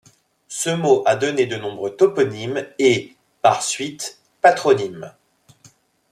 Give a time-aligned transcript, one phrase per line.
[0.47, 5.13] Ce mot a donné de nombreux toponymes et, par suite, patronymes.